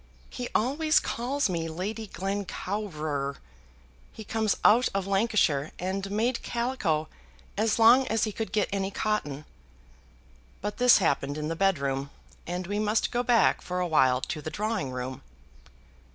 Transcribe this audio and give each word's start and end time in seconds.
He 0.31 0.49
always 0.55 0.99
calls 0.99 1.47
me 1.47 1.67
Lady 1.67 2.07
Glen 2.07 2.45
cowrer. 2.45 3.37
He 4.11 4.23
comes 4.23 4.57
out 4.65 4.89
of 4.95 5.05
Lancashire, 5.05 5.73
and 5.77 6.09
made 6.09 6.41
calico 6.41 7.07
as 7.55 7.77
long 7.77 8.07
as 8.07 8.23
he 8.23 8.31
could 8.31 8.51
get 8.51 8.67
any 8.71 8.89
cotton." 8.89 9.45
But 10.59 10.77
this 10.79 10.97
happened 10.97 11.37
in 11.37 11.49
the 11.49 11.55
bedroom, 11.55 12.09
and 12.47 12.65
we 12.65 12.79
must 12.79 13.11
go 13.11 13.21
back 13.21 13.61
for 13.61 13.79
a 13.79 13.85
while 13.85 14.21
to 14.21 14.41
the 14.41 14.49
drawing 14.49 14.89
room. 14.89 15.21